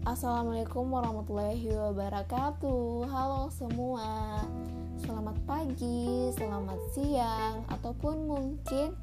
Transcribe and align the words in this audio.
Assalamualaikum 0.00 0.88
warahmatullahi 0.96 1.76
wabarakatuh. 1.76 3.04
Halo 3.04 3.52
semua. 3.52 4.40
Selamat 4.96 5.36
pagi, 5.44 6.32
selamat 6.40 6.80
siang 6.96 7.68
Ataupun 7.68 8.24
mungkin 8.24 8.96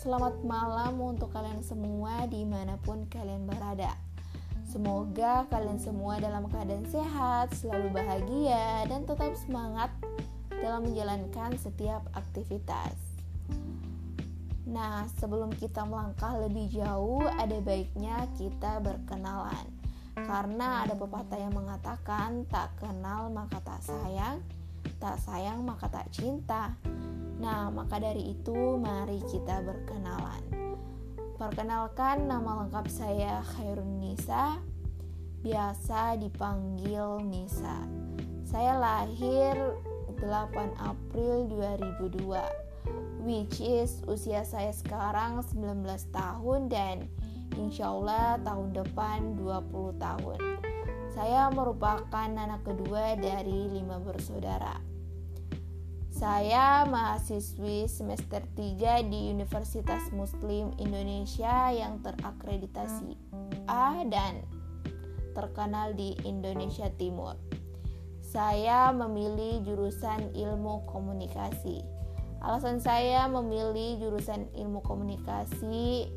selamat 0.00 0.40
malam 0.48 0.96
untuk 1.04 1.36
kalian 1.36 1.60
semua 1.60 2.24
di 2.32 2.48
mana 2.48 2.80
pun 2.80 3.04
kalian 3.12 3.44
berada. 3.44 3.92
Semoga 4.64 5.44
kalian 5.52 5.76
semua 5.76 6.16
dalam 6.16 6.48
keadaan 6.48 6.88
sehat, 6.88 7.52
selalu 7.52 7.92
bahagia, 7.92 8.88
dan 8.88 9.04
tetap 9.04 9.36
semangat 9.36 9.92
dalam 10.48 10.88
menjalankan 10.88 11.60
setiap 11.60 12.08
aktivitas. 12.16 12.96
Nah, 14.64 15.04
sebelum 15.20 15.52
kita 15.52 15.84
melangkah 15.84 16.40
lebih 16.40 16.72
jauh, 16.72 17.20
ada 17.36 17.60
baiknya 17.60 18.24
kita 18.40 18.80
berkenalan 18.80 19.77
karena 20.26 20.86
ada 20.86 20.94
pepatah 20.98 21.38
yang 21.38 21.54
mengatakan 21.54 22.46
tak 22.50 22.74
kenal 22.80 23.30
maka 23.30 23.60
tak 23.62 23.78
sayang, 23.84 24.42
tak 24.98 25.20
sayang 25.22 25.62
maka 25.62 25.86
tak 25.86 26.10
cinta. 26.10 26.74
Nah, 27.38 27.70
maka 27.70 28.02
dari 28.02 28.34
itu 28.34 28.78
mari 28.78 29.22
kita 29.30 29.62
berkenalan. 29.62 30.42
Perkenalkan 31.38 32.26
nama 32.26 32.66
lengkap 32.66 32.86
saya 32.90 33.46
Khairun 33.54 34.02
Nisa, 34.02 34.58
biasa 35.46 36.18
dipanggil 36.18 37.22
Nisa. 37.22 37.86
Saya 38.42 38.74
lahir 38.74 39.54
8 40.18 40.74
April 40.82 41.46
2002 41.46 42.68
which 43.22 43.60
is 43.60 44.00
usia 44.08 44.40
saya 44.42 44.72
sekarang 44.72 45.44
19 45.52 45.84
tahun 46.10 46.60
dan 46.72 46.96
insya 47.56 47.88
Allah 47.88 48.36
tahun 48.44 48.76
depan 48.76 49.40
20 49.40 49.96
tahun. 49.96 50.38
Saya 51.14 51.48
merupakan 51.48 52.28
anak 52.28 52.66
kedua 52.68 53.16
dari 53.16 53.72
lima 53.72 53.96
bersaudara. 54.02 54.78
Saya 56.18 56.82
mahasiswi 56.82 57.86
semester 57.86 58.42
3 58.58 59.06
di 59.06 59.30
Universitas 59.30 60.10
Muslim 60.10 60.74
Indonesia 60.82 61.70
yang 61.70 62.02
terakreditasi 62.02 63.14
A 63.70 64.02
dan 64.02 64.42
terkenal 65.38 65.94
di 65.94 66.18
Indonesia 66.26 66.90
Timur. 66.98 67.38
Saya 68.18 68.90
memilih 68.90 69.62
jurusan 69.62 70.34
ilmu 70.34 70.82
komunikasi. 70.90 71.86
Alasan 72.42 72.82
saya 72.82 73.30
memilih 73.30 74.02
jurusan 74.02 74.50
ilmu 74.58 74.82
komunikasi 74.82 76.10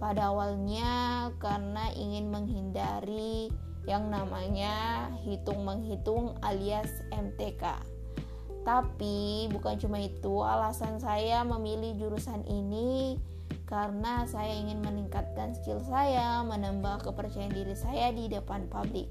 pada 0.00 0.32
awalnya 0.32 1.28
karena 1.36 1.92
ingin 1.92 2.32
menghindari 2.32 3.52
yang 3.84 4.08
namanya 4.08 5.06
hitung-menghitung 5.20 6.40
alias 6.40 6.88
MTK. 7.12 7.84
Tapi 8.64 9.48
bukan 9.52 9.76
cuma 9.80 10.00
itu, 10.00 10.40
alasan 10.40 11.00
saya 11.00 11.44
memilih 11.44 11.96
jurusan 11.96 12.44
ini 12.48 13.20
karena 13.68 14.26
saya 14.26 14.50
ingin 14.56 14.82
meningkatkan 14.82 15.54
skill 15.54 15.80
saya, 15.84 16.42
menambah 16.42 17.04
kepercayaan 17.04 17.52
diri 17.52 17.76
saya 17.76 18.10
di 18.12 18.26
depan 18.26 18.68
publik. 18.72 19.08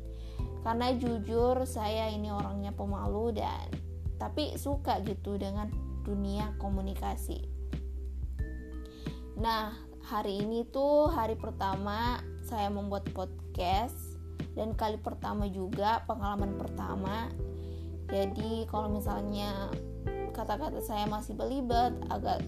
Karena 0.66 0.92
jujur 0.98 1.64
saya 1.64 2.12
ini 2.12 2.34
orangnya 2.34 2.76
pemalu 2.76 3.32
dan 3.40 3.72
tapi 4.20 4.60
suka 4.60 5.00
gitu 5.08 5.40
dengan 5.40 5.72
dunia 6.04 6.52
komunikasi. 6.60 7.48
Nah, 9.40 9.89
hari 10.10 10.42
ini 10.42 10.66
tuh 10.74 11.06
hari 11.14 11.38
pertama 11.38 12.18
saya 12.42 12.66
membuat 12.74 13.06
podcast 13.14 13.94
dan 14.58 14.74
kali 14.74 14.98
pertama 14.98 15.46
juga 15.46 16.02
pengalaman 16.10 16.58
pertama. 16.58 17.30
Jadi 18.10 18.66
kalau 18.66 18.90
misalnya 18.90 19.70
kata-kata 20.34 20.82
saya 20.82 21.06
masih 21.06 21.38
belibet 21.38 21.94
agak 22.10 22.42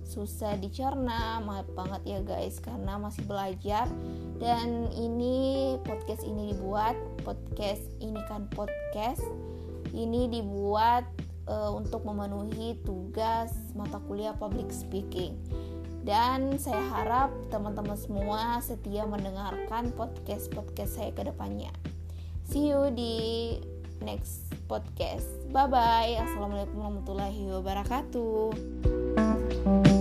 susah 0.00 0.56
dicerna 0.56 1.44
maaf 1.44 1.68
banget 1.76 2.00
ya 2.08 2.20
guys 2.24 2.56
karena 2.56 2.96
masih 2.96 3.20
belajar. 3.28 3.84
Dan 4.40 4.88
ini 4.96 5.76
podcast 5.84 6.24
ini 6.24 6.56
dibuat 6.56 6.96
podcast 7.20 7.84
ini 8.00 8.16
kan 8.32 8.48
podcast. 8.48 9.20
Ini 9.92 10.32
dibuat 10.32 11.04
uh, 11.52 11.68
untuk 11.68 12.08
memenuhi 12.08 12.80
tugas 12.80 13.52
mata 13.76 14.00
kuliah 14.08 14.32
public 14.32 14.72
speaking 14.72 15.36
dan 16.06 16.58
saya 16.58 16.82
harap 16.94 17.30
teman-teman 17.50 17.96
semua 17.98 18.60
setia 18.62 19.06
mendengarkan 19.06 19.92
podcast-podcast 19.94 20.94
saya 20.98 21.12
ke 21.14 21.22
depannya. 21.26 21.70
See 22.48 22.68
you 22.70 22.90
di 22.94 23.58
next 24.00 24.54
podcast. 24.70 25.26
Bye 25.50 25.68
bye. 25.68 26.16
Assalamualaikum 26.16 26.80
warahmatullahi 26.80 27.50
wabarakatuh. 27.60 29.97